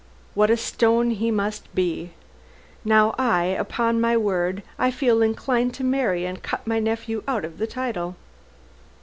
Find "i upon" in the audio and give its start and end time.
3.19-4.01